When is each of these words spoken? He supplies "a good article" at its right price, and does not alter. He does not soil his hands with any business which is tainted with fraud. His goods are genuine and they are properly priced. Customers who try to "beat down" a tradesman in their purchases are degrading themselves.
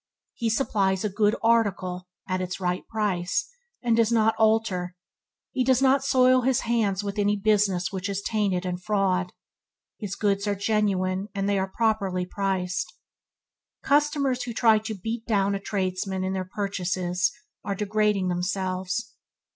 He 0.33 0.49
supplies 0.49 1.05
"a 1.05 1.09
good 1.09 1.35
article" 1.43 2.07
at 2.27 2.41
its 2.41 2.59
right 2.59 2.87
price, 2.87 3.47
and 3.83 3.95
does 3.95 4.11
not 4.11 4.33
alter. 4.39 4.95
He 5.51 5.63
does 5.63 5.79
not 5.79 6.03
soil 6.03 6.41
his 6.41 6.61
hands 6.61 7.03
with 7.03 7.19
any 7.19 7.35
business 7.35 7.91
which 7.91 8.09
is 8.09 8.23
tainted 8.23 8.65
with 8.65 8.81
fraud. 8.81 9.31
His 9.99 10.15
goods 10.15 10.47
are 10.47 10.55
genuine 10.55 11.29
and 11.35 11.47
they 11.47 11.59
are 11.59 11.67
properly 11.67 12.25
priced. 12.25 12.91
Customers 13.83 14.41
who 14.41 14.53
try 14.55 14.79
to 14.79 14.95
"beat 14.95 15.27
down" 15.27 15.53
a 15.53 15.59
tradesman 15.59 16.23
in 16.23 16.33
their 16.33 16.49
purchases 16.51 17.31
are 17.63 17.75
degrading 17.75 18.27
themselves. 18.27 19.13